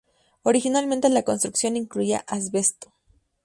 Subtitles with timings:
[0.41, 2.91] Originalmente la construcción incluía asbesto.